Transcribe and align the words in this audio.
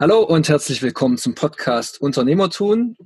Hallo 0.00 0.22
und 0.22 0.48
herzlich 0.48 0.80
willkommen 0.80 1.18
zum 1.18 1.34
Podcast 1.34 2.00
Unternehmertun. 2.00 2.96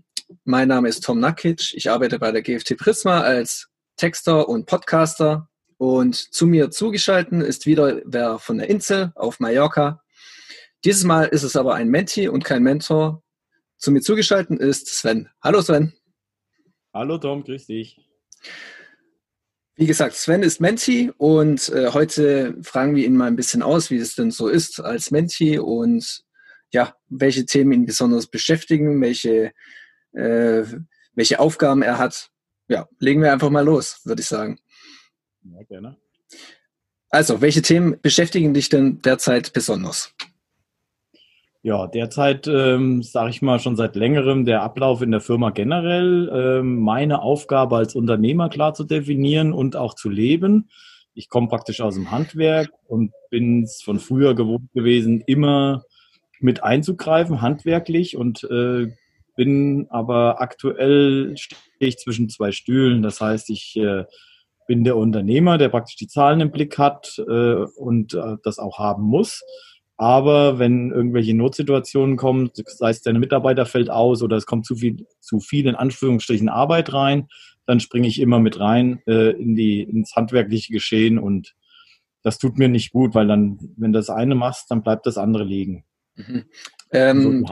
Mein 0.45 0.69
Name 0.69 0.91
ist 0.91 1.03
Tom 1.03 1.21
Nakic. 1.21 1.73
Ich 1.73 1.91
arbeite 1.91 2.19
bei 2.19 2.33
der 2.33 2.43
GFT 2.43 2.77
Prisma 2.77 3.23
als 3.23 3.71
Texter 3.97 4.47
und 4.47 4.67
Podcaster. 4.67 5.49
Und 5.79 6.17
zu 6.17 6.47
mir 6.47 6.71
zugeschaltet 6.71 7.45
ist 7.45 7.65
wieder 7.65 8.03
wer 8.05 8.39
von 8.39 8.59
der 8.59 8.69
Insel 8.69 9.11
auf 9.15 9.41
Mallorca. 9.41 10.03
Dieses 10.85 11.05
Mal 11.05 11.29
ist 11.29 11.45
es 11.45 11.57
aber 11.57 11.77
ein 11.77 11.89
Menti 11.89 12.29
und 12.29 12.45
kein 12.45 12.63
Mentor. 12.63 13.23
Zu 13.79 13.91
mir 13.91 14.03
zugeschaltet 14.03 14.61
ist 14.61 14.89
Sven. 14.89 15.31
Hallo 15.43 15.63
Sven. 15.63 15.95
Hallo 16.93 17.17
Tom, 17.17 17.43
grüß 17.43 17.69
dich. 17.69 18.07
Wie 19.77 19.87
gesagt, 19.87 20.15
Sven 20.15 20.43
ist 20.43 20.61
Menti 20.61 21.11
und 21.17 21.71
äh, 21.71 21.91
heute 21.95 22.55
fragen 22.63 22.95
wir 22.95 23.07
ihn 23.07 23.17
mal 23.17 23.29
ein 23.29 23.37
bisschen 23.37 23.63
aus, 23.63 23.91
wie 23.91 23.97
es 23.97 24.15
denn 24.15 24.31
so 24.31 24.49
ist 24.49 24.79
als 24.79 25.11
Menti 25.11 25.59
und 25.59 26.23
ja, 26.73 26.95
welche 27.09 27.47
Themen 27.47 27.73
ihn 27.73 27.87
besonders 27.87 28.27
beschäftigen, 28.27 29.01
welche, 29.01 29.53
äh, 30.13 30.65
welche 31.15 31.39
Aufgaben 31.39 31.83
er 31.83 31.99
hat. 31.99 32.31
Ja, 32.69 32.89
legen 32.99 33.23
wir 33.23 33.33
einfach 33.33 33.51
mal 33.51 33.65
los, 33.65 34.01
würde 34.05 34.23
ich 34.23 34.29
sagen. 34.29 34.59
Ja, 35.45 35.63
gerne. 35.65 35.97
Also, 37.11 37.43
welche 37.43 37.61
Themen 37.61 38.01
beschäftigen 38.01 38.55
dich 38.55 38.71
denn 38.71 39.03
derzeit 39.03 39.53
besonders? 39.53 40.15
Ja, 41.65 41.87
derzeit 41.87 42.49
ähm, 42.49 43.03
sage 43.03 43.31
ich 43.31 43.43
mal 43.43 43.61
schon 43.61 43.77
seit 43.77 43.95
längerem 43.95 44.45
der 44.45 44.63
Ablauf 44.63 45.01
in 45.01 45.13
der 45.13 45.21
Firma 45.21 45.51
generell, 45.51 46.29
ähm, 46.35 46.81
meine 46.81 47.23
Aufgabe 47.23 47.77
als 47.77 47.95
Unternehmer 47.95 48.49
klar 48.49 48.75
zu 48.75 48.83
definieren 48.83 49.53
und 49.53 49.77
auch 49.77 49.95
zu 49.95 50.09
leben. 50.09 50.71
Ich 51.15 51.29
komme 51.29 51.47
praktisch 51.49 51.81
aus 51.81 51.95
dem 51.95 52.11
Handwerk 52.11 52.71
und 52.89 53.13
bin 53.31 53.63
es 53.63 53.83
von 53.83 54.01
früher 54.01 54.35
gewohnt 54.35 54.73
gewesen, 54.73 55.23
immer 55.27 55.85
mit 56.43 56.63
einzugreifen, 56.63 57.41
handwerklich 57.41 58.17
und 58.17 58.45
äh, 58.45 58.89
bin 59.37 59.87
aber 59.91 60.41
aktuell 60.41 61.35
stehe 61.37 61.57
ich 61.79 61.99
zwischen 61.99 62.29
zwei 62.29 62.53
Stühlen. 62.53 63.03
Das 63.03 63.21
heißt, 63.21 63.51
ich 63.51 63.77
äh, 63.77 64.05
bin 64.67 64.85
der 64.85 64.97
Unternehmer, 64.97 65.59
der 65.59 65.69
praktisch 65.69 65.97
die 65.97 66.09
Zahlen 66.09 66.41
im 66.41 66.51
Blick 66.51 66.79
hat 66.79 67.19
äh, 67.19 67.65
und 67.77 68.15
äh, 68.15 68.37
das 68.45 68.59
auch 68.59 68.79
haben 68.79 69.05
muss. 69.05 69.43
Aber 69.97 70.59
wenn 70.59 70.91
irgendwelche 70.91 71.35
Notsituationen 71.35 72.17
kommen, 72.17 72.51
sei 72.55 72.91
es 72.91 73.03
deine 73.03 73.19
Mitarbeiter 73.19 73.67
fällt 73.67 73.91
aus 73.91 74.23
oder 74.23 74.37
es 74.37 74.47
kommt 74.47 74.67
zu 74.67 74.77
viel, 74.77 75.07
zu 75.21 75.41
viel 75.41 75.67
in 75.67 75.77
Anführungsstrichen 75.77 76.49
Arbeit 76.49 76.93
rein, 76.93 77.29
dann 77.67 77.81
springe 77.81 78.09
ich 78.09 78.21
immer 78.21 78.41
mit 78.41 78.59
rein 78.59 79.01
äh, 79.07 79.31
in 79.31 79.55
die, 79.55 79.83
ins 79.83 80.17
handwerkliche 80.17 80.73
Geschehen 80.73 81.19
und 81.19 81.55
das 82.23 82.39
tut 82.39 82.59
mir 82.59 82.69
nicht 82.69 82.93
gut, 82.93 83.15
weil 83.15 83.27
dann, 83.27 83.59
wenn 83.77 83.93
das 83.93 84.09
eine 84.11 84.35
machst, 84.35 84.71
dann 84.71 84.83
bleibt 84.83 85.07
das 85.07 85.19
andere 85.19 85.45
liegen. 85.45 85.85
Mhm. 86.17 86.45
Ähm, 86.93 87.47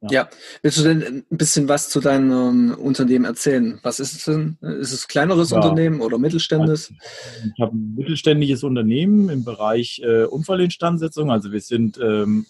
ja. 0.00 0.10
ja. 0.10 0.28
willst 0.62 0.78
du 0.78 0.82
denn 0.82 1.24
ein 1.30 1.36
bisschen 1.36 1.68
was 1.68 1.88
zu 1.88 2.00
deinem 2.00 2.74
Unternehmen 2.74 3.24
erzählen? 3.24 3.80
Was 3.82 3.98
ist 3.98 4.14
es 4.14 4.24
denn? 4.24 4.58
Ist 4.60 4.92
es 4.92 5.08
kleineres 5.08 5.50
ja. 5.50 5.56
Unternehmen 5.56 6.00
oder 6.00 6.18
mittelständiges? 6.18 6.92
Ich 7.54 7.60
habe 7.60 7.76
ein 7.76 7.94
mittelständisches 7.96 8.62
Unternehmen 8.62 9.28
im 9.28 9.44
Bereich 9.44 10.00
äh, 10.04 10.24
Unfallinstandsetzung. 10.24 11.30
Also 11.30 11.50
wir 11.50 11.60
sind 11.60 11.98
ähm, 11.98 12.46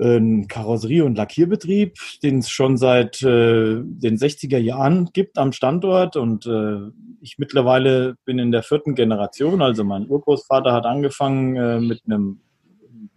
ein 0.00 0.48
Karosserie- 0.48 1.04
und 1.04 1.16
Lackierbetrieb, 1.16 1.96
den 2.22 2.38
es 2.38 2.50
schon 2.50 2.76
seit 2.76 3.22
äh, 3.22 3.80
den 3.82 4.16
60er 4.16 4.58
Jahren 4.58 5.10
gibt 5.12 5.38
am 5.38 5.52
Standort 5.52 6.16
und 6.16 6.46
äh, 6.46 6.90
ich 7.20 7.38
mittlerweile 7.38 8.16
bin 8.24 8.38
in 8.38 8.52
der 8.52 8.62
vierten 8.62 8.94
Generation. 8.94 9.62
Also 9.62 9.84
mein 9.84 10.08
Urgroßvater 10.08 10.72
hat 10.72 10.84
angefangen 10.84 11.56
äh, 11.56 11.80
mit 11.80 12.02
einem 12.06 12.40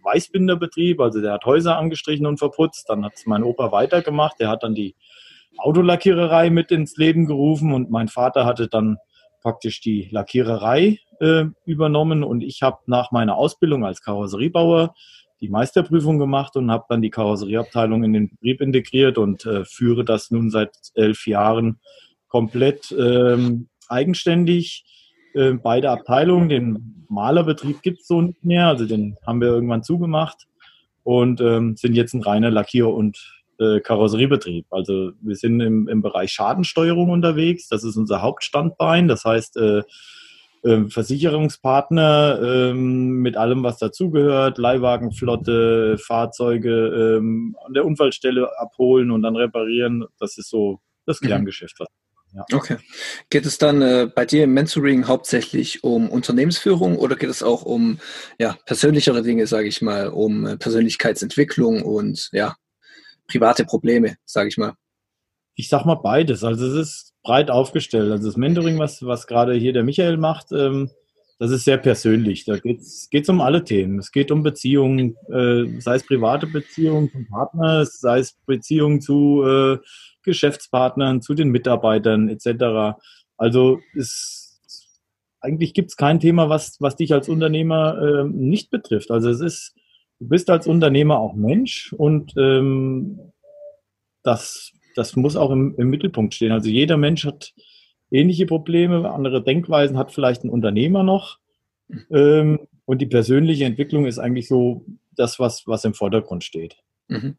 Weißbinderbetrieb, 0.02 1.00
also 1.00 1.20
der 1.20 1.32
hat 1.32 1.44
Häuser 1.44 1.78
angestrichen 1.78 2.26
und 2.26 2.38
verputzt. 2.38 2.88
Dann 2.88 3.04
hat 3.04 3.14
es 3.16 3.26
mein 3.26 3.42
Opa 3.42 3.72
weitergemacht, 3.72 4.40
der 4.40 4.48
hat 4.48 4.62
dann 4.62 4.74
die 4.74 4.94
Autolackiererei 5.58 6.50
mit 6.50 6.70
ins 6.70 6.96
Leben 6.96 7.26
gerufen 7.26 7.72
und 7.72 7.90
mein 7.90 8.08
Vater 8.08 8.44
hatte 8.44 8.68
dann 8.68 8.98
praktisch 9.42 9.80
die 9.80 10.08
Lackiererei 10.10 10.98
äh, 11.20 11.44
übernommen. 11.64 12.22
Und 12.22 12.42
ich 12.42 12.62
habe 12.62 12.78
nach 12.86 13.10
meiner 13.10 13.36
Ausbildung 13.36 13.84
als 13.84 14.02
Karosseriebauer 14.02 14.94
die 15.40 15.48
Meisterprüfung 15.48 16.18
gemacht 16.18 16.56
und 16.56 16.70
habe 16.70 16.84
dann 16.88 17.02
die 17.02 17.10
Karosserieabteilung 17.10 18.04
in 18.04 18.12
den 18.12 18.28
Betrieb 18.28 18.60
integriert 18.60 19.18
und 19.18 19.46
äh, 19.46 19.64
führe 19.64 20.04
das 20.04 20.30
nun 20.30 20.50
seit 20.50 20.70
elf 20.94 21.26
Jahren 21.26 21.80
komplett 22.28 22.92
ähm, 22.92 23.68
eigenständig 23.88 24.84
äh, 25.34 25.52
beide 25.52 25.90
Abteilungen. 25.90 26.48
Den 26.48 27.06
Malerbetrieb 27.08 27.82
gibt 27.82 28.00
es 28.00 28.06
so 28.06 28.20
nicht 28.22 28.44
mehr, 28.44 28.66
also 28.66 28.86
den 28.86 29.16
haben 29.26 29.40
wir 29.40 29.48
irgendwann 29.48 29.82
zugemacht 29.82 30.46
und 31.02 31.40
ähm, 31.40 31.76
sind 31.76 31.94
jetzt 31.94 32.14
ein 32.14 32.22
reiner 32.22 32.50
Lackier- 32.50 32.94
und 32.94 33.42
äh, 33.58 33.80
Karosseriebetrieb. 33.80 34.66
Also 34.70 35.12
wir 35.20 35.36
sind 35.36 35.60
im, 35.60 35.88
im 35.88 36.02
Bereich 36.02 36.32
Schadensteuerung 36.32 37.10
unterwegs, 37.10 37.68
das 37.68 37.84
ist 37.84 37.96
unser 37.96 38.22
Hauptstandbein, 38.22 39.08
das 39.08 39.24
heißt 39.24 39.56
äh, 39.56 39.82
äh, 40.62 40.88
Versicherungspartner 40.88 42.40
ähm, 42.42 43.22
mit 43.22 43.36
allem, 43.36 43.62
was 43.62 43.78
dazugehört, 43.78 44.58
Leihwagenflotte, 44.58 45.96
Fahrzeuge 45.98 47.16
ähm, 47.18 47.56
an 47.64 47.72
der 47.72 47.86
Unfallstelle 47.86 48.58
abholen 48.58 49.10
und 49.10 49.22
dann 49.22 49.36
reparieren. 49.36 50.04
Das 50.18 50.36
ist 50.36 50.50
so 50.50 50.80
das 51.06 51.20
mhm. 51.22 51.28
Kerngeschäft, 51.28 51.80
was 51.80 51.88
ja. 52.32 52.44
Okay. 52.52 52.76
Geht 53.28 53.46
es 53.46 53.58
dann 53.58 53.82
äh, 53.82 54.08
bei 54.12 54.24
dir 54.24 54.44
im 54.44 54.54
Mentoring 54.54 55.06
hauptsächlich 55.08 55.82
um 55.82 56.08
Unternehmensführung 56.08 56.96
oder 56.96 57.16
geht 57.16 57.30
es 57.30 57.42
auch 57.42 57.62
um 57.62 57.98
ja, 58.38 58.56
persönlichere 58.66 59.22
Dinge, 59.22 59.46
sage 59.46 59.68
ich 59.68 59.82
mal, 59.82 60.08
um 60.08 60.46
äh, 60.46 60.56
Persönlichkeitsentwicklung 60.56 61.82
und 61.82 62.28
ja, 62.32 62.54
private 63.26 63.64
Probleme, 63.64 64.16
sage 64.24 64.48
ich 64.48 64.58
mal? 64.58 64.74
Ich 65.54 65.68
sag 65.68 65.84
mal 65.84 65.96
beides. 65.96 66.44
Also 66.44 66.66
es 66.66 66.74
ist 66.74 67.14
breit 67.22 67.50
aufgestellt. 67.50 68.10
Also 68.10 68.28
das 68.28 68.36
Mentoring, 68.36 68.78
was, 68.78 69.04
was 69.04 69.26
gerade 69.26 69.54
hier 69.54 69.72
der 69.72 69.84
Michael 69.84 70.16
macht, 70.16 70.52
ähm, 70.52 70.90
das 71.40 71.52
ist 71.52 71.64
sehr 71.64 71.78
persönlich. 71.78 72.44
Da 72.44 72.58
geht 72.58 72.82
es 72.82 73.28
um 73.30 73.40
alle 73.40 73.64
Themen. 73.64 73.98
Es 73.98 74.12
geht 74.12 74.30
um 74.30 74.42
Beziehungen, 74.42 75.16
äh, 75.32 75.80
sei 75.80 75.94
es 75.94 76.06
private 76.06 76.46
Beziehungen 76.46 77.10
zum 77.10 77.26
Partner, 77.28 77.86
sei 77.86 78.18
es 78.18 78.36
Beziehungen 78.44 79.00
zu 79.00 79.42
äh, 79.42 79.78
Geschäftspartnern, 80.22 81.22
zu 81.22 81.32
den 81.32 81.48
Mitarbeitern 81.48 82.28
etc. 82.28 83.00
Also 83.38 83.80
es, 83.96 85.00
eigentlich 85.40 85.72
gibt 85.72 85.92
es 85.92 85.96
kein 85.96 86.20
Thema, 86.20 86.50
was, 86.50 86.76
was 86.78 86.96
dich 86.96 87.14
als 87.14 87.30
Unternehmer 87.30 87.96
äh, 87.98 88.24
nicht 88.28 88.68
betrifft. 88.68 89.10
Also 89.10 89.30
es 89.30 89.40
ist, 89.40 89.74
du 90.18 90.28
bist 90.28 90.50
als 90.50 90.66
Unternehmer 90.66 91.20
auch 91.20 91.32
Mensch 91.32 91.94
und 91.94 92.34
ähm, 92.36 93.18
das, 94.22 94.72
das 94.94 95.16
muss 95.16 95.36
auch 95.36 95.52
im, 95.52 95.74
im 95.78 95.88
Mittelpunkt 95.88 96.34
stehen. 96.34 96.52
Also 96.52 96.68
jeder 96.68 96.98
Mensch 96.98 97.24
hat 97.24 97.54
ähnliche 98.10 98.46
Probleme, 98.46 99.10
andere 99.10 99.42
Denkweisen 99.42 99.98
hat 99.98 100.12
vielleicht 100.12 100.44
ein 100.44 100.50
Unternehmer 100.50 101.02
noch. 101.02 101.38
Ähm, 102.10 102.60
und 102.84 102.98
die 102.98 103.06
persönliche 103.06 103.64
Entwicklung 103.64 104.06
ist 104.06 104.18
eigentlich 104.18 104.48
so 104.48 104.84
das, 105.16 105.38
was, 105.38 105.66
was 105.66 105.84
im 105.84 105.94
Vordergrund 105.94 106.44
steht. 106.44 106.76
Mhm. 107.08 107.36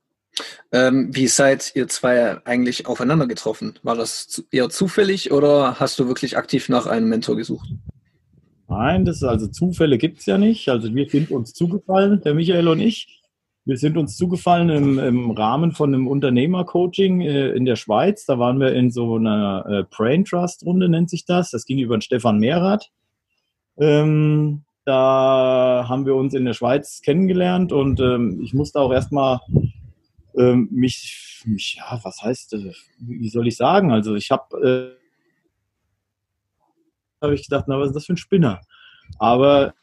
Ähm, 0.71 1.09
wie 1.13 1.27
seid 1.27 1.73
ihr 1.75 1.87
zwei 1.87 2.37
eigentlich 2.45 2.87
aufeinander 2.87 3.27
getroffen? 3.27 3.77
War 3.83 3.95
das 3.95 4.43
eher 4.51 4.69
zufällig 4.69 5.31
oder 5.31 5.79
hast 5.79 5.99
du 5.99 6.07
wirklich 6.07 6.37
aktiv 6.37 6.69
nach 6.69 6.87
einem 6.87 7.09
Mentor 7.09 7.35
gesucht? 7.35 7.69
Nein, 8.69 9.03
das 9.03 9.17
ist 9.17 9.23
also 9.23 9.47
Zufälle 9.47 9.97
gibt 9.97 10.19
es 10.19 10.25
ja 10.25 10.37
nicht. 10.37 10.69
Also 10.69 10.93
wir 10.95 11.09
sind 11.09 11.31
uns 11.31 11.53
zugefallen, 11.53 12.21
der 12.21 12.33
Michael 12.33 12.69
und 12.69 12.79
ich. 12.79 13.20
Wir 13.63 13.77
sind 13.77 13.95
uns 13.97 14.17
zugefallen 14.17 14.69
im, 14.69 14.97
im 14.97 15.31
Rahmen 15.31 15.71
von 15.71 15.93
einem 15.93 16.07
Unternehmercoaching 16.07 17.21
äh, 17.21 17.49
in 17.49 17.65
der 17.65 17.75
Schweiz. 17.75 18.25
Da 18.25 18.39
waren 18.39 18.59
wir 18.59 18.73
in 18.73 18.89
so 18.89 19.15
einer 19.15 19.65
äh, 19.67 19.83
Brain 19.89 20.25
Trust 20.25 20.65
Runde, 20.65 20.89
nennt 20.89 21.11
sich 21.11 21.25
das. 21.25 21.51
Das 21.51 21.65
ging 21.65 21.77
über 21.77 21.95
den 21.95 22.01
Stefan 22.01 22.39
Mehrath. 22.39 22.89
Ähm, 23.77 24.63
da 24.85 25.85
haben 25.87 26.07
wir 26.07 26.15
uns 26.15 26.33
in 26.33 26.45
der 26.45 26.53
Schweiz 26.53 27.01
kennengelernt 27.01 27.71
und 27.71 27.99
ähm, 27.99 28.41
ich 28.43 28.53
musste 28.53 28.79
auch 28.79 28.91
erstmal 28.91 29.39
ähm, 30.35 30.67
mich, 30.71 31.43
mich, 31.45 31.75
ja, 31.77 31.99
was 32.03 32.21
heißt, 32.23 32.53
äh, 32.53 32.73
wie 32.99 33.29
soll 33.29 33.47
ich 33.47 33.57
sagen? 33.57 33.91
Also 33.91 34.15
ich 34.15 34.31
habe 34.31 34.97
äh, 34.97 35.01
habe 37.21 37.35
ich 37.35 37.43
gedacht, 37.43 37.65
na, 37.67 37.79
was 37.79 37.89
ist 37.89 37.95
das 37.95 38.05
für 38.07 38.13
ein 38.13 38.17
Spinner? 38.17 38.61
Aber 39.19 39.75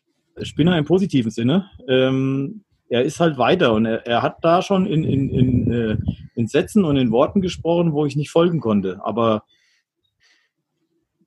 Spinner 0.42 0.76
im 0.76 0.84
positiven 0.84 1.30
Sinne. 1.30 1.70
Ähm, 1.88 2.64
er 2.88 3.02
ist 3.02 3.20
halt 3.20 3.38
weiter 3.38 3.72
und 3.74 3.86
er, 3.86 4.06
er 4.06 4.22
hat 4.22 4.38
da 4.42 4.62
schon 4.62 4.86
in, 4.86 5.04
in, 5.04 5.30
in, 5.30 5.72
äh, 5.72 5.96
in 6.34 6.46
Sätzen 6.46 6.84
und 6.84 6.96
in 6.96 7.10
Worten 7.10 7.40
gesprochen, 7.40 7.92
wo 7.92 8.06
ich 8.06 8.16
nicht 8.16 8.30
folgen 8.30 8.60
konnte. 8.60 9.00
Aber 9.02 9.44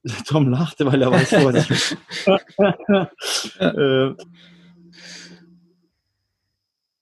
Tom 0.27 0.49
lachte, 0.49 0.85
weil 0.85 1.01
er 1.01 1.11
weiß, 1.11 1.31
was 1.45 1.69
ich. 1.69 1.95
äh, 3.59 4.15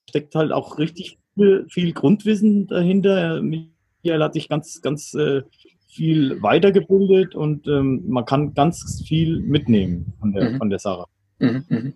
steckt 0.10 0.36
halt 0.36 0.52
auch 0.52 0.78
richtig 0.78 1.18
viel, 1.36 1.66
viel 1.70 1.94
Grundwissen 1.94 2.68
dahinter. 2.68 3.42
Michael 3.42 4.24
hat 4.24 4.34
sich 4.34 4.50
ganz, 4.50 4.82
ganz 4.82 5.14
äh, 5.14 5.44
viel 5.88 6.42
weitergebildet 6.42 7.36
und 7.36 7.68
ähm, 7.68 8.04
man 8.08 8.26
kann 8.26 8.54
ganz 8.54 9.04
viel 9.08 9.40
mitnehmen 9.40 10.14
von 10.20 10.34
der, 10.34 10.52
mhm. 10.52 10.58
von 10.58 10.70
der 10.70 10.80
Sache. 10.80 11.06
Mhm, 11.40 11.66
mhm. 11.70 11.94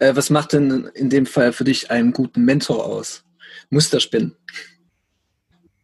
Äh, 0.00 0.16
was 0.16 0.30
macht 0.30 0.52
denn 0.52 0.90
in 0.94 1.10
dem 1.10 1.26
Fall 1.26 1.52
für 1.52 1.64
dich 1.64 1.90
einen 1.90 2.12
guten 2.12 2.44
Mentor 2.44 2.84
aus? 2.84 3.24
Muster 3.70 4.00
spinnen. 4.00 4.34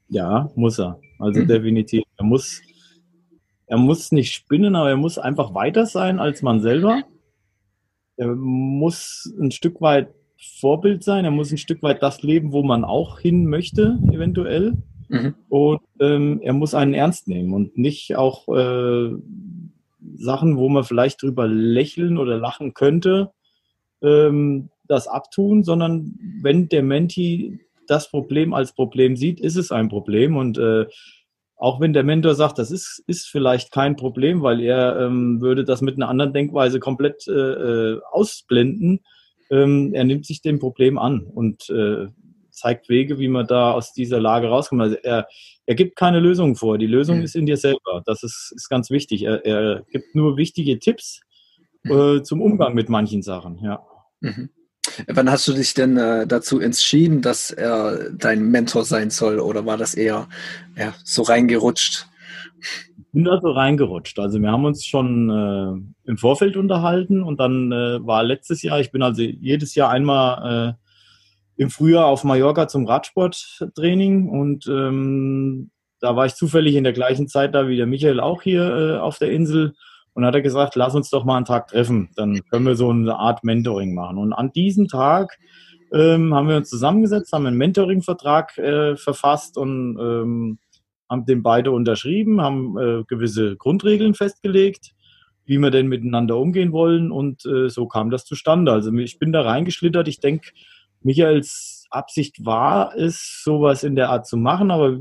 Ja, 0.09 0.51
muss 0.55 0.79
er. 0.79 1.01
Also 1.19 1.41
mhm. 1.41 1.49
definitiv. 1.49 2.05
Er 2.17 2.25
muss, 2.25 2.61
er 3.67 3.79
muss 3.79 4.13
nicht 4.13 4.35
spinnen, 4.35 4.77
aber 4.77 4.91
er 4.91 4.97
muss 4.97 5.19
einfach 5.19 5.55
weiter 5.55 5.87
sein 5.87 6.19
als 6.19 6.43
man 6.43 6.61
selber. 6.61 7.03
Er 8.17 8.35
muss 8.35 9.33
ein 9.41 9.51
Stück 9.51 9.81
weit 9.81 10.15
Vorbild 10.61 11.03
sein. 11.03 11.25
Er 11.25 11.31
muss 11.31 11.51
ein 11.51 11.59
Stück 11.59 11.83
weit 11.83 12.03
das 12.03 12.23
leben, 12.23 12.53
wo 12.53 12.63
man 12.63 12.85
auch 12.85 13.19
hin 13.19 13.47
möchte, 13.47 13.99
eventuell. 14.13 14.75
Mhm. 15.09 15.35
Und 15.49 15.81
ähm, 16.01 16.41
er 16.43 16.53
muss 16.53 16.75
einen 16.75 16.95
ernst 16.95 17.29
nehmen 17.29 17.53
und 17.53 17.77
nicht 17.77 18.17
auch 18.17 18.49
äh, 18.49 19.11
Sachen, 20.17 20.57
wo 20.57 20.69
man 20.69 20.85
vielleicht 20.85 21.23
drüber 21.23 21.47
lächeln 21.47 22.19
oder 22.19 22.37
lachen 22.37 22.75
könnte, 22.75 23.33
ähm, 24.05 24.69
das 24.87 25.09
abtun, 25.09 25.65
sondern 25.65 26.19
wenn 26.43 26.69
der 26.69 26.83
Menti 26.83 27.61
das 27.87 28.11
Problem 28.11 28.55
als 28.55 28.73
Problem 28.73 29.17
sieht, 29.17 29.41
ist 29.41 29.57
es 29.57 29.73
ein 29.73 29.89
Problem. 29.89 30.37
Und 30.37 30.59
äh, 30.59 30.87
auch 31.57 31.81
wenn 31.81 31.93
der 31.93 32.05
Mentor 32.05 32.35
sagt, 32.35 32.59
das 32.59 32.71
ist, 32.71 33.03
ist 33.07 33.27
vielleicht 33.27 33.73
kein 33.73 33.97
Problem, 33.97 34.43
weil 34.43 34.61
er 34.61 35.01
ähm, 35.01 35.41
würde 35.41 35.65
das 35.65 35.81
mit 35.81 35.97
einer 35.97 36.09
anderen 36.09 36.33
Denkweise 36.33 36.81
komplett 36.81 37.27
äh, 37.29 37.33
äh 37.33 38.01
ausblenden, 38.11 39.01
ähm, 39.51 39.93
er 39.95 40.05
nimmt 40.05 40.27
sich 40.27 40.43
dem 40.43 40.59
Problem 40.59 40.99
an 40.99 41.27
und 41.27 41.69
äh, 41.71 42.09
zeigt 42.51 42.89
Wege, 42.89 43.19
wie 43.19 43.29
man 43.29 43.47
da 43.47 43.73
aus 43.73 43.93
dieser 43.93 44.21
Lage 44.21 44.49
rauskommt. 44.49 44.83
Also 44.83 44.97
er, 45.03 45.27
er 45.67 45.75
gibt 45.75 45.97
keine 45.97 46.21
Lösung 46.21 46.57
vor. 46.57 46.79
Die 46.79 46.87
Lösung 46.87 47.19
mhm. 47.19 47.25
ist 47.25 47.37
in 47.37 47.47
dir 47.47 47.57
selber. 47.57 48.03
Das 48.07 48.23
ist, 48.23 48.53
ist 48.55 48.69
ganz 48.69 48.91
wichtig. 48.91 49.25
Er, 49.25 49.45
er 49.45 49.85
gibt 49.91 50.15
nur 50.15 50.37
wichtige 50.37 50.79
Tipps 50.79 51.21
äh, 51.85 52.23
zum 52.23 52.41
Umgang 52.41 52.75
mit 52.75 52.89
manchen 52.89 53.23
Sachen. 53.23 53.59
Ja. 53.63 53.85
Mhm. 54.21 54.51
Wann 55.09 55.31
hast 55.31 55.49
du 55.49 55.53
dich 55.53 55.75
denn 55.75 55.97
äh, 55.97 56.27
dazu 56.27 56.61
entschieden, 56.61 57.23
dass 57.23 57.51
er 57.51 58.11
dein 58.11 58.51
Mentor 58.51 58.85
sein 58.85 59.11
soll? 59.11 59.41
Oder 59.41 59.65
war 59.67 59.77
das 59.77 59.95
eher 59.95 60.29
ja, 60.77 60.95
so 61.05 61.23
reingerutscht? 61.23 62.07
Ich 62.97 63.05
bin 63.13 63.25
da 63.25 63.41
so 63.41 63.51
reingerutscht. 63.53 64.19
Also 64.19 64.41
wir 64.41 64.51
haben 64.51 64.65
uns 64.65 64.85
schon 64.85 65.31
äh, 65.31 66.09
im 66.11 66.19
Vorfeld 66.19 66.57
unterhalten 66.57 67.23
und 67.23 67.41
dann 67.41 67.73
äh, 67.73 68.07
war 68.07 68.23
letztes 68.25 68.63
Jahr, 68.63 68.81
ich 68.81 68.93
bin 68.93 69.03
also 69.03 69.23
jedes 69.23 69.75
Jahr 69.75 69.91
einmal 69.91 70.77
äh, 71.57 71.63
im 71.63 71.71
Frühjahr 71.71 72.07
auf 72.07 72.25
Mallorca 72.25 72.69
zum 72.69 72.87
Radsporttraining 72.87 74.29
und 74.29 74.67
ähm, 74.67 75.71
da 76.01 76.17
war 76.17 76.27
ich 76.27 76.35
zufällig 76.35 76.75
in 76.75 76.85
der 76.85 76.93
gleichen 76.93 77.29
Zeit 77.29 77.55
da 77.55 77.69
wie 77.69 77.77
der 77.77 77.87
Michael 77.87 78.21
auch 78.21 78.43
hier 78.43 78.63
äh, 78.63 78.99
auf 78.99 79.19
der 79.19 79.31
Insel 79.31 79.75
und 80.15 80.25
hat 80.25 80.35
er 80.35 80.43
gesagt, 80.43 80.77
lass 80.77 80.95
uns 80.95 81.11
doch 81.11 81.25
mal 81.25 81.37
einen 81.37 81.45
Tag 81.45 81.69
treffen, 81.69 82.09
dann 82.17 82.41
können 82.49 82.67
wir 82.67 82.77
so 82.77 82.91
eine 82.91 83.17
Art 83.17 83.45
Mentoring 83.45 83.95
machen. 83.95 84.19
Und 84.19 84.33
an 84.33 84.53
diesem 84.53 84.89
Tag 84.89 85.39
ähm, 85.93 86.35
haben 86.35 86.49
wir 86.49 86.57
uns 86.57 86.71
zusammengesetzt, 86.71 87.33
haben 87.33 87.47
einen 87.47 87.59
Mentoring-Vertrag 87.59 88.57
äh, 88.59 88.97
verfasst 88.97 89.59
und 89.59 89.99
ähm, 89.99 90.59
haben 91.11 91.27
den 91.27 91.43
beide 91.43 91.71
unterschrieben, 91.71 92.41
haben 92.41 92.79
äh, 92.79 93.05
gewisse 93.07 93.57
Grundregeln 93.57 94.15
festgelegt, 94.15 94.93
wie 95.45 95.59
wir 95.59 95.71
denn 95.71 95.89
miteinander 95.89 96.37
umgehen 96.39 96.73
wollen 96.73 97.11
und 97.11 97.45
äh, 97.45 97.69
so 97.69 97.87
kam 97.87 98.11
das 98.11 98.25
zustande. 98.25 98.73
Also 98.73 98.93
ich 98.95 99.19
bin 99.19 99.33
da 99.33 99.43
reingeschlittert. 99.43 100.09
Ich 100.09 100.21
denke, 100.21 100.51
Michaels 101.03 101.87
Absicht 101.91 102.45
war 102.45 102.97
es, 102.97 103.43
sowas 103.45 103.85
in 103.85 103.95
der 103.95 104.11
Art 104.11 104.27
zu 104.27 104.37
machen, 104.37 104.71
aber 104.71 104.99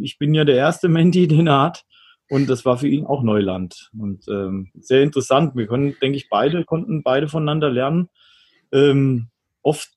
ich 0.00 0.18
bin 0.18 0.34
ja 0.34 0.44
der 0.44 0.56
erste 0.56 0.88
Menti, 0.88 1.28
den 1.28 1.46
er 1.46 1.62
hat. 1.62 1.84
Und 2.32 2.48
das 2.48 2.64
war 2.64 2.78
für 2.78 2.88
ihn 2.88 3.04
auch 3.04 3.22
Neuland. 3.22 3.90
Und 3.92 4.26
ähm, 4.26 4.70
sehr 4.80 5.02
interessant. 5.02 5.54
Wir 5.54 5.66
können, 5.66 5.96
denke 6.00 6.16
ich, 6.16 6.30
beide, 6.30 6.64
konnten 6.64 7.02
beide 7.02 7.28
voneinander 7.28 7.68
lernen. 7.68 8.08
Ähm, 8.72 9.26
oft 9.60 9.90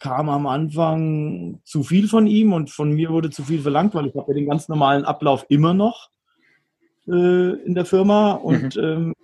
kam 0.00 0.28
am 0.28 0.48
Anfang 0.48 1.60
zu 1.62 1.84
viel 1.84 2.08
von 2.08 2.26
ihm 2.26 2.52
und 2.52 2.72
von 2.72 2.90
mir 2.90 3.10
wurde 3.10 3.30
zu 3.30 3.44
viel 3.44 3.60
verlangt, 3.60 3.94
weil 3.94 4.08
ich 4.08 4.16
habe 4.16 4.32
ja 4.32 4.34
den 4.34 4.48
ganz 4.48 4.68
normalen 4.68 5.04
Ablauf 5.04 5.46
immer 5.48 5.74
noch 5.74 6.10
äh, 7.06 7.52
in 7.64 7.76
der 7.76 7.84
Firma. 7.84 8.32
Und 8.32 8.74
mhm. 8.74 8.82
ähm, 8.82 9.14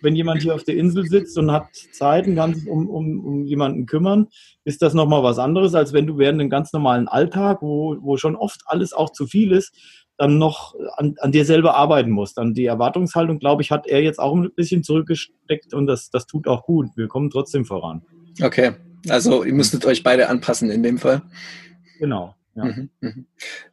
wenn 0.00 0.16
jemand 0.16 0.42
hier 0.42 0.56
auf 0.56 0.64
der 0.64 0.76
Insel 0.76 1.06
sitzt 1.06 1.38
und 1.38 1.52
hat 1.52 1.68
Zeit 1.92 2.26
und 2.26 2.34
kann 2.34 2.54
sich 2.56 2.68
um, 2.68 2.90
um, 2.90 3.24
um 3.24 3.44
jemanden 3.44 3.86
kümmern, 3.86 4.26
ist 4.64 4.82
das 4.82 4.92
nochmal 4.92 5.22
was 5.22 5.38
anderes, 5.38 5.76
als 5.76 5.92
wenn 5.92 6.08
du 6.08 6.18
während 6.18 6.40
einem 6.40 6.50
ganz 6.50 6.72
normalen 6.72 7.06
Alltag, 7.06 7.62
wo, 7.62 7.96
wo 8.00 8.16
schon 8.16 8.34
oft 8.34 8.62
alles 8.66 8.92
auch 8.92 9.12
zu 9.12 9.28
viel 9.28 9.52
ist, 9.52 9.72
dann 10.18 10.38
noch 10.38 10.74
an, 10.96 11.14
an 11.18 11.32
dir 11.32 11.44
selber 11.44 11.74
arbeiten 11.74 12.10
musst. 12.10 12.38
An 12.38 12.54
die 12.54 12.66
Erwartungshaltung, 12.66 13.38
glaube 13.38 13.62
ich, 13.62 13.70
hat 13.70 13.86
er 13.86 14.02
jetzt 14.02 14.18
auch 14.18 14.34
ein 14.36 14.52
bisschen 14.54 14.82
zurückgesteckt 14.82 15.74
und 15.74 15.86
das, 15.86 16.10
das 16.10 16.26
tut 16.26 16.46
auch 16.46 16.64
gut. 16.64 16.88
Wir 16.96 17.08
kommen 17.08 17.30
trotzdem 17.30 17.64
voran. 17.64 18.02
Okay, 18.40 18.72
also 19.08 19.44
ihr 19.44 19.54
müsstet 19.54 19.84
euch 19.86 20.02
beide 20.02 20.28
anpassen 20.28 20.70
in 20.70 20.82
dem 20.82 20.98
Fall. 20.98 21.22
Genau. 21.98 22.34
Ja. 22.54 22.64
Mhm, 22.66 22.90
mhm. 23.00 23.26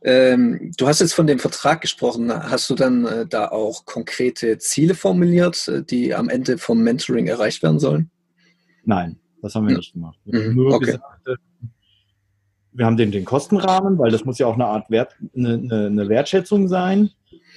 Ähm, 0.03 0.71
du 0.77 0.87
hast 0.87 1.01
jetzt 1.01 1.13
von 1.13 1.27
dem 1.27 1.39
Vertrag 1.39 1.81
gesprochen. 1.81 2.31
Hast 2.31 2.69
du 2.69 2.75
dann 2.75 3.05
äh, 3.05 3.25
da 3.27 3.49
auch 3.49 3.83
konkrete 3.85 4.57
Ziele 4.57 4.95
formuliert, 4.95 5.67
äh, 5.67 5.83
die 5.83 6.15
am 6.15 6.29
Ende 6.29 6.57
vom 6.57 6.81
Mentoring 6.81 7.27
erreicht 7.27 7.61
werden 7.61 7.79
sollen? 7.79 8.09
Nein, 8.85 9.19
das 9.41 9.55
haben 9.55 9.67
wir 9.67 9.75
nicht 9.75 9.93
gemacht. 9.93 10.17
Wir 10.23 10.39
haben 10.39 10.49
mhm, 10.51 10.55
nur 10.55 10.75
okay. 10.75 10.85
gesagt, 10.85 11.03
wir 12.71 12.85
haben 12.85 12.97
den, 12.97 13.11
den 13.11 13.25
Kostenrahmen, 13.25 13.97
weil 13.97 14.11
das 14.11 14.25
muss 14.25 14.37
ja 14.37 14.47
auch 14.47 14.53
eine 14.53 14.65
Art 14.65 14.89
Wert, 14.89 15.15
eine, 15.35 15.87
eine 15.87 16.09
Wertschätzung 16.09 16.67
sein. 16.67 17.11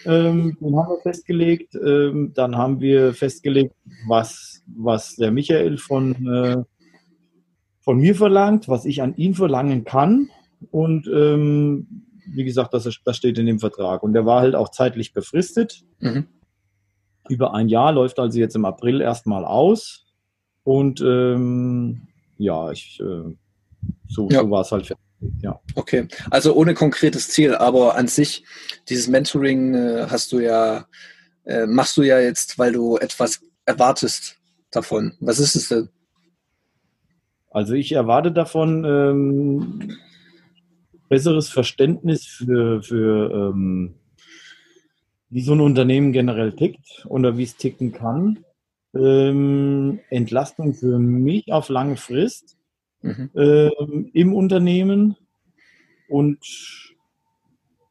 Ähm, 0.05 0.56
den 0.61 0.76
haben 0.76 0.91
wir 0.91 1.00
festgelegt. 1.03 1.75
Ähm, 1.75 2.32
dann 2.35 2.56
haben 2.56 2.81
wir 2.81 3.14
festgelegt, 3.14 3.75
was, 4.06 4.62
was 4.67 5.17
der 5.17 5.31
Michael 5.31 5.79
von, 5.79 6.26
äh, 6.26 6.64
von 7.81 7.99
mir 7.99 8.14
verlangt, 8.14 8.69
was 8.69 8.85
ich 8.85 9.03
an 9.03 9.14
ihn 9.17 9.35
verlangen 9.35 9.85
kann. 9.85 10.29
Und 10.70 11.09
ähm, 11.09 12.05
wie 12.26 12.44
gesagt, 12.44 12.75
das, 12.75 12.88
das 13.05 13.17
steht 13.17 13.38
in 13.38 13.47
dem 13.47 13.59
Vertrag. 13.59 14.03
Und 14.03 14.12
der 14.12 14.26
war 14.26 14.41
halt 14.41 14.55
auch 14.55 14.70
zeitlich 14.70 15.12
befristet. 15.12 15.85
Mhm. 16.00 16.26
Über 17.29 17.55
ein 17.55 17.69
Jahr 17.69 17.93
läuft 17.93 18.19
also 18.19 18.38
jetzt 18.38 18.56
im 18.56 18.64
April 18.64 19.00
erstmal 19.00 19.44
aus. 19.44 20.06
Und 20.64 21.00
ähm, 21.00 22.09
ja, 22.38 22.70
ich, 22.70 23.00
äh, 23.00 23.35
so, 24.08 24.29
ja. 24.31 24.40
so 24.40 24.50
war 24.50 24.62
es 24.62 24.73
halt. 24.73 24.94
Ja. 25.40 25.61
Okay, 25.75 26.08
also 26.31 26.55
ohne 26.55 26.75
konkretes 26.75 27.29
Ziel, 27.29 27.55
aber 27.55 27.94
an 27.96 28.08
sich, 28.08 28.44
dieses 28.88 29.08
Mentoring 29.08 29.75
äh, 29.75 30.06
hast 30.11 30.32
du 30.32 30.40
ja, 30.40 30.87
äh, 31.44 31.67
machst 31.67 31.96
du 31.96 32.02
ja 32.02 32.19
jetzt, 32.19 32.58
weil 32.58 32.73
du 32.73 32.96
etwas 32.96 33.40
erwartest 33.64 34.38
davon. 34.70 35.14
Was 35.20 35.38
ist 35.38 35.55
es 35.55 35.69
denn? 35.69 35.88
Also 37.50 37.75
ich 37.75 37.93
erwarte 37.93 38.32
davon, 38.32 38.84
ähm, 38.84 39.96
besseres 41.08 41.50
Verständnis 41.50 42.25
für, 42.26 42.83
für 42.83 43.30
ähm, 43.30 43.95
wie 45.28 45.42
so 45.42 45.52
ein 45.52 45.61
Unternehmen 45.61 46.12
generell 46.12 46.52
tickt 46.52 47.07
oder 47.07 47.37
wie 47.37 47.42
es 47.42 47.57
ticken 47.57 47.92
kann. 47.92 48.45
Ähm, 48.95 50.00
Entlastung 50.11 50.75
für 50.75 50.99
mich 50.99 51.52
auf 51.52 51.68
lange 51.68 51.97
Frist 51.97 52.57
mhm. 53.02 53.30
ähm, 53.35 54.11
im 54.12 54.35
Unternehmen 54.35 55.16
und 56.09 56.38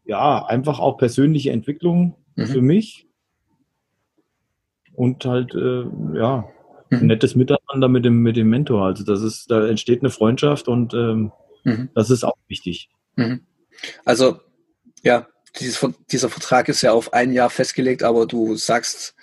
ja, 0.05 0.45
einfach 0.45 0.79
auch 0.79 0.97
persönliche 0.97 1.51
Entwicklung 1.51 2.15
mhm. 2.35 2.45
für 2.47 2.61
mich 2.61 3.07
und 4.93 5.25
halt, 5.25 5.53
äh, 5.55 5.83
ja, 6.17 6.49
ein 6.89 7.01
mhm. 7.01 7.07
nettes 7.07 7.35
Miteinander 7.35 7.87
mit 7.87 8.03
dem, 8.05 8.21
mit 8.21 8.35
dem 8.35 8.49
Mentor. 8.49 8.85
Also 8.85 9.03
das 9.03 9.21
ist, 9.21 9.49
da 9.49 9.65
entsteht 9.67 10.01
eine 10.01 10.09
Freundschaft 10.09 10.67
und 10.67 10.93
ähm, 10.93 11.31
mhm. 11.63 11.89
das 11.95 12.09
ist 12.09 12.23
auch 12.23 12.37
wichtig. 12.47 12.89
Mhm. 13.15 13.41
Also, 14.05 14.39
ja, 15.01 15.27
dieses, 15.59 15.85
dieser 16.11 16.29
Vertrag 16.29 16.69
ist 16.69 16.81
ja 16.81 16.91
auf 16.91 17.13
ein 17.13 17.31
Jahr 17.31 17.49
festgelegt, 17.49 18.03
aber 18.03 18.25
du 18.25 18.55
sagst 18.55 19.15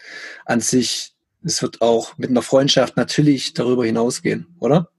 an 0.46 0.60
sich, 0.60 1.14
es 1.42 1.62
wird 1.62 1.80
auch 1.80 2.16
mit 2.18 2.30
einer 2.30 2.42
Freundschaft 2.42 2.96
natürlich 2.96 3.54
darüber 3.54 3.84
hinausgehen, 3.84 4.46
oder? 4.58 4.90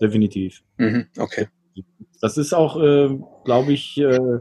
Definitiv. 0.00 0.62
Mhm, 0.76 1.06
okay. 1.18 1.48
Das 2.20 2.36
ist 2.36 2.52
auch, 2.52 2.80
äh, 2.80 3.18
glaube 3.44 3.72
ich, 3.72 3.98
äh, 3.98 4.40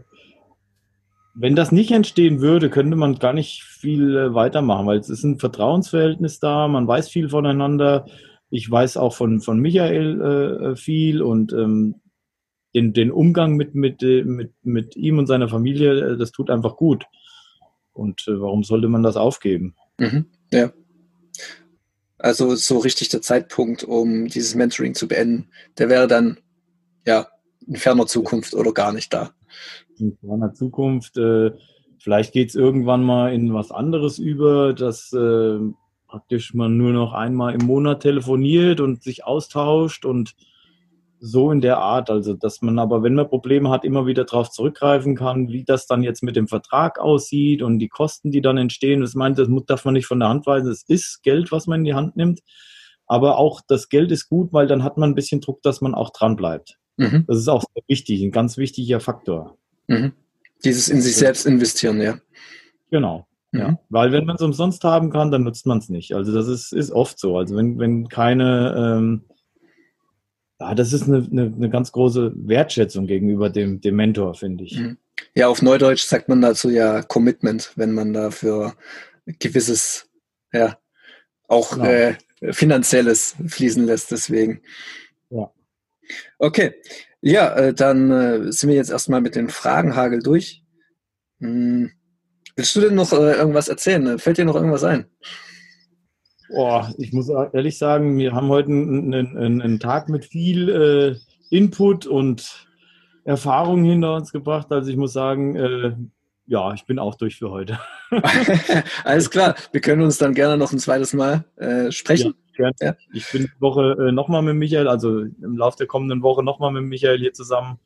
wenn 1.35 1.55
das 1.55 1.71
nicht 1.71 1.91
entstehen 1.91 2.41
würde, 2.41 2.69
könnte 2.69 2.95
man 2.95 3.19
gar 3.19 3.33
nicht 3.33 3.63
viel 3.63 4.17
äh, 4.17 4.33
weitermachen, 4.33 4.87
weil 4.87 4.99
es 4.99 5.09
ist 5.09 5.23
ein 5.23 5.37
Vertrauensverhältnis 5.37 6.39
da, 6.39 6.67
man 6.67 6.87
weiß 6.87 7.09
viel 7.09 7.29
voneinander. 7.29 8.05
Ich 8.49 8.69
weiß 8.69 8.97
auch 8.97 9.13
von, 9.13 9.41
von 9.41 9.59
Michael 9.59 10.21
äh, 10.21 10.75
viel 10.75 11.21
und 11.21 11.53
ähm, 11.53 11.95
den, 12.73 12.93
den 12.93 13.11
Umgang 13.11 13.55
mit, 13.55 13.75
mit, 13.75 14.01
äh, 14.01 14.23
mit, 14.23 14.53
mit 14.63 14.95
ihm 14.95 15.19
und 15.19 15.27
seiner 15.27 15.47
Familie, 15.47 16.13
äh, 16.13 16.17
das 16.17 16.31
tut 16.31 16.49
einfach 16.49 16.75
gut. 16.75 17.05
Und 17.93 18.27
äh, 18.27 18.39
warum 18.39 18.63
sollte 18.63 18.87
man 18.87 19.03
das 19.03 19.15
aufgeben? 19.15 19.75
Mhm, 19.99 20.25
ja. 20.51 20.71
Also 22.19 22.55
so 22.55 22.79
richtig 22.79 23.09
der 23.09 23.21
Zeitpunkt, 23.21 23.83
um 23.83 24.27
dieses 24.27 24.55
Mentoring 24.55 24.95
zu 24.95 25.07
beenden, 25.07 25.49
der 25.77 25.89
wäre 25.89 26.07
dann 26.07 26.37
ja 27.05 27.27
in 27.67 27.75
ferner 27.75 28.07
Zukunft 28.07 28.53
oder 28.53 28.71
gar 28.73 28.91
nicht 28.91 29.13
da. 29.13 29.31
In 29.97 30.17
ferner 30.19 30.53
Zukunft. 30.53 31.17
Äh, 31.17 31.51
vielleicht 31.99 32.33
geht 32.33 32.49
es 32.49 32.55
irgendwann 32.55 33.03
mal 33.03 33.33
in 33.33 33.53
was 33.53 33.71
anderes 33.71 34.17
über, 34.19 34.73
dass 34.73 35.13
äh, 35.13 35.59
praktisch 36.07 36.53
man 36.53 36.77
nur 36.77 36.93
noch 36.93 37.13
einmal 37.13 37.53
im 37.53 37.65
Monat 37.65 38.01
telefoniert 38.01 38.79
und 38.79 39.03
sich 39.03 39.25
austauscht 39.25 40.05
und 40.05 40.35
so 41.19 41.51
in 41.51 41.61
der 41.61 41.77
Art, 41.77 42.09
also 42.09 42.33
dass 42.33 42.61
man 42.61 42.79
aber, 42.79 43.03
wenn 43.03 43.15
man 43.15 43.27
Probleme 43.27 43.69
hat, 43.69 43.83
immer 43.83 44.05
wieder 44.05 44.25
darauf 44.25 44.49
zurückgreifen 44.49 45.15
kann, 45.15 45.49
wie 45.49 45.63
das 45.63 45.87
dann 45.87 46.03
jetzt 46.03 46.23
mit 46.23 46.35
dem 46.35 46.47
Vertrag 46.47 46.99
aussieht 46.99 47.61
und 47.61 47.79
die 47.79 47.87
Kosten, 47.87 48.31
die 48.31 48.41
dann 48.41 48.57
entstehen. 48.57 49.01
Das 49.01 49.15
meint, 49.15 49.39
das 49.39 49.47
darf 49.65 49.85
man 49.85 49.93
nicht 49.93 50.05
von 50.05 50.19
der 50.19 50.29
Hand 50.29 50.45
weisen. 50.45 50.71
Es 50.71 50.83
ist 50.83 51.23
Geld, 51.23 51.51
was 51.51 51.67
man 51.67 51.81
in 51.81 51.85
die 51.85 51.93
Hand 51.93 52.15
nimmt, 52.15 52.41
aber 53.07 53.37
auch 53.37 53.61
das 53.67 53.89
Geld 53.89 54.11
ist 54.11 54.29
gut, 54.29 54.53
weil 54.53 54.67
dann 54.67 54.83
hat 54.83 54.97
man 54.97 55.11
ein 55.11 55.15
bisschen 55.15 55.41
Druck, 55.41 55.61
dass 55.63 55.81
man 55.81 55.95
auch 55.95 56.11
dran 56.11 56.35
bleibt. 56.35 56.77
Mhm. 56.97 57.25
Das 57.27 57.37
ist 57.37 57.47
auch 57.47 57.63
sehr 57.73 57.83
wichtig, 57.87 58.21
ein 58.21 58.31
ganz 58.31 58.57
wichtiger 58.57 58.99
Faktor. 58.99 59.57
Mhm. 59.87 60.13
Dieses 60.63 60.89
in 60.89 61.01
sich 61.01 61.15
selbst 61.15 61.45
investieren, 61.45 62.01
ja. 62.01 62.17
Genau. 62.89 63.27
Mhm. 63.51 63.59
Ja, 63.59 63.79
weil 63.89 64.11
wenn 64.11 64.25
man 64.25 64.35
es 64.35 64.41
umsonst 64.41 64.83
haben 64.83 65.09
kann, 65.09 65.31
dann 65.31 65.43
nutzt 65.43 65.65
man 65.65 65.77
es 65.77 65.89
nicht. 65.89 66.13
Also 66.13 66.33
das 66.33 66.47
ist, 66.47 66.73
ist 66.73 66.91
oft 66.91 67.19
so. 67.19 67.37
Also 67.37 67.55
wenn, 67.55 67.79
wenn 67.79 68.09
keine, 68.09 68.97
ähm, 68.97 69.23
ja, 70.59 70.73
das 70.73 70.93
ist 70.93 71.03
eine, 71.03 71.27
eine, 71.31 71.53
eine 71.55 71.69
ganz 71.69 71.91
große 71.91 72.33
Wertschätzung 72.35 73.07
gegenüber 73.07 73.49
dem, 73.49 73.79
dem 73.81 73.95
Mentor, 73.95 74.33
finde 74.33 74.63
ich. 74.63 74.79
Mhm. 74.79 74.97
Ja, 75.35 75.47
auf 75.47 75.61
Neudeutsch 75.61 76.03
sagt 76.03 76.29
man 76.29 76.41
dazu 76.41 76.69
ja 76.69 77.01
Commitment, 77.03 77.73
wenn 77.75 77.91
man 77.91 78.13
dafür 78.13 78.75
gewisses, 79.39 80.09
ja, 80.51 80.77
auch 81.47 81.71
genau. 81.71 81.85
äh, 81.85 82.15
finanzielles 82.51 83.35
fließen 83.45 83.85
lässt, 83.85 84.11
deswegen. 84.11 84.61
Ja. 85.29 85.51
Okay. 86.39 86.73
Ja, 87.21 87.55
äh, 87.55 87.73
dann 87.73 88.11
äh, 88.11 88.51
sind 88.51 88.69
wir 88.69 88.75
jetzt 88.75 88.91
erstmal 88.91 89.21
mit 89.21 89.35
den 89.35 89.49
Fragenhagel 89.49 90.21
durch. 90.21 90.63
Hm. 91.39 91.91
Willst 92.55 92.75
du 92.75 92.81
denn 92.81 92.95
noch 92.95 93.11
äh, 93.13 93.33
irgendwas 93.33 93.67
erzählen? 93.67 94.17
Fällt 94.17 94.37
dir 94.37 94.45
noch 94.45 94.55
irgendwas 94.55 94.83
ein? 94.83 95.05
Boah, 96.49 96.93
ich 96.97 97.13
muss 97.13 97.29
ehrlich 97.29 97.77
sagen, 97.77 98.17
wir 98.17 98.33
haben 98.33 98.47
heute 98.47 98.69
einen, 98.69 99.13
einen, 99.13 99.61
einen 99.61 99.79
Tag 99.79 100.09
mit 100.09 100.25
viel 100.25 100.69
äh, 100.69 101.55
Input 101.55 102.05
und 102.05 102.67
Erfahrung 103.25 103.83
hinter 103.83 104.15
uns 104.15 104.31
gebracht. 104.31 104.67
Also 104.71 104.89
ich 104.89 104.97
muss 104.97 105.13
sagen, 105.13 105.55
äh, 105.55 105.95
ja, 106.45 106.73
ich 106.73 106.85
bin 106.85 106.97
auch 106.97 107.15
durch 107.15 107.35
für 107.35 107.51
heute. 107.51 107.79
Alles 109.03 109.29
klar, 109.29 109.55
wir 109.71 109.81
können 109.81 110.01
uns 110.01 110.17
dann 110.17 110.33
gerne 110.33 110.57
noch 110.57 110.71
ein 110.71 110.79
zweites 110.79 111.13
Mal 111.13 111.43
äh, 111.57 111.91
sprechen. 111.91 112.35
Ja, 112.57 112.71
ja. 112.81 112.95
Ich 113.13 113.31
bin 113.31 113.43
die 113.43 113.61
Woche 113.61 113.97
äh, 113.99 114.11
nochmal 114.11 114.41
mit 114.41 114.55
Michael, 114.55 114.87
also 114.87 115.19
im 115.19 115.57
Laufe 115.57 115.77
der 115.77 115.87
kommenden 115.87 116.23
Woche 116.23 116.43
nochmal 116.43 116.71
mit 116.71 116.83
Michael 116.83 117.19
hier 117.19 117.33
zusammen. 117.33 117.79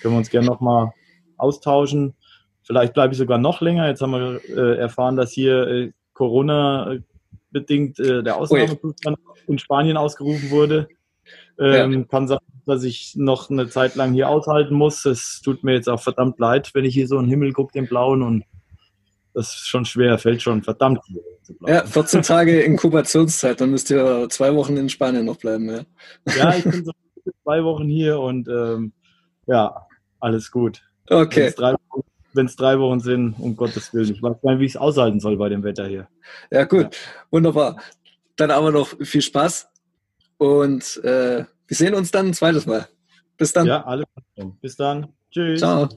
Können 0.00 0.14
wir 0.14 0.18
uns 0.18 0.30
gerne 0.30 0.46
nochmal 0.46 0.92
austauschen. 1.36 2.14
Vielleicht 2.62 2.94
bleibe 2.94 3.12
ich 3.12 3.18
sogar 3.18 3.38
noch 3.38 3.60
länger. 3.60 3.86
Jetzt 3.86 4.00
haben 4.00 4.12
wir 4.12 4.40
äh, 4.48 4.78
erfahren, 4.78 5.16
dass 5.16 5.30
hier 5.30 5.68
äh, 5.68 5.92
Corona-bedingt 7.56 7.98
äh, 7.98 8.22
der 8.22 8.36
Ausnahmezustand 8.36 9.18
in 9.46 9.58
Spanien 9.58 9.96
ausgerufen 9.96 10.50
wurde. 10.50 10.88
Ähm, 11.58 11.92
ja. 11.92 12.04
Kann 12.04 12.28
sein, 12.28 12.38
dass 12.66 12.84
ich 12.84 13.14
noch 13.16 13.50
eine 13.50 13.68
Zeit 13.68 13.94
lang 13.94 14.12
hier 14.12 14.28
aushalten 14.28 14.74
muss. 14.74 15.04
Es 15.04 15.40
tut 15.42 15.64
mir 15.64 15.74
jetzt 15.74 15.88
auch 15.88 16.00
verdammt 16.00 16.38
leid, 16.38 16.70
wenn 16.74 16.84
ich 16.84 16.94
hier 16.94 17.08
so 17.08 17.18
einen 17.18 17.28
Himmel 17.28 17.52
gucke, 17.52 17.72
den 17.72 17.86
blauen, 17.86 18.22
und 18.22 18.44
das 19.32 19.48
ist 19.54 19.68
schon 19.68 19.84
schwer, 19.84 20.18
fällt 20.18 20.42
schon 20.42 20.62
verdammt 20.62 21.00
Ja, 21.66 21.84
14 21.84 22.22
Tage 22.22 22.60
Inkubationszeit, 22.62 23.60
dann 23.60 23.70
müsst 23.70 23.90
ihr 23.90 24.28
zwei 24.30 24.54
Wochen 24.54 24.76
in 24.76 24.88
Spanien 24.88 25.24
noch 25.24 25.36
bleiben. 25.36 25.68
Ja, 25.68 25.80
ja 26.36 26.56
ich 26.56 26.64
bin 26.64 26.84
so 26.84 26.92
zwei 27.42 27.64
Wochen 27.64 27.88
hier 27.88 28.20
und 28.20 28.48
ähm, 28.48 28.92
ja, 29.46 29.86
alles 30.20 30.50
gut. 30.50 30.82
Okay 31.08 31.52
wenn 32.36 32.46
es 32.46 32.56
drei 32.56 32.78
Wochen 32.78 33.00
sind, 33.00 33.34
um 33.38 33.56
Gottes 33.56 33.92
Willen. 33.92 34.12
Ich 34.12 34.22
weiß 34.22 34.36
gar 34.42 34.52
nicht, 34.52 34.60
wie 34.60 34.66
ich 34.66 34.72
es 34.72 34.76
aushalten 34.76 35.20
soll 35.20 35.36
bei 35.36 35.48
dem 35.48 35.62
Wetter 35.62 35.86
hier. 35.86 36.08
Ja, 36.50 36.64
gut. 36.64 36.94
Ja. 36.94 37.00
Wunderbar. 37.30 37.76
Dann 38.36 38.50
aber 38.50 38.70
noch 38.70 38.88
viel 39.00 39.22
Spaß 39.22 39.68
und 40.38 41.00
äh, 41.04 41.44
wir 41.66 41.76
sehen 41.76 41.94
uns 41.94 42.10
dann 42.10 42.26
ein 42.26 42.34
zweites 42.34 42.66
Mal. 42.66 42.86
Bis 43.36 43.52
dann. 43.52 43.66
Ja, 43.66 43.84
alles. 43.84 44.06
Bis 44.60 44.76
dann. 44.76 45.08
Tschüss. 45.30 45.60
Ciao. 45.60 45.88